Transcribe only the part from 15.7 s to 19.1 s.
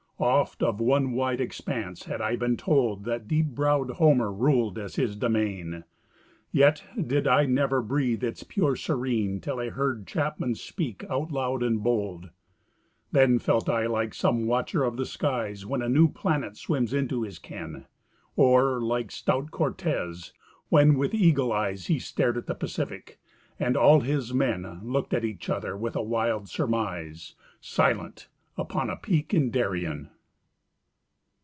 a new planet swims into his ken; Or like